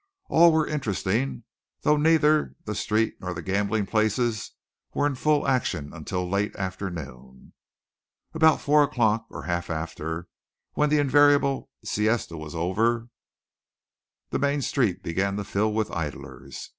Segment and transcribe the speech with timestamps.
[0.29, 1.43] All were interesting;
[1.81, 4.53] though neither the streets nor the gambling places
[4.95, 7.53] were in full action until late afternoon.
[8.33, 10.27] About four o'clock, or half after,
[10.73, 13.09] when the invariable siesta was over,
[14.31, 16.69] the main street began to fill with idlers.